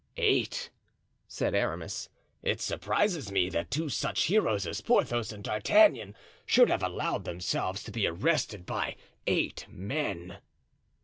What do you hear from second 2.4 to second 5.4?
"it surprises me that two such heroes as Porthos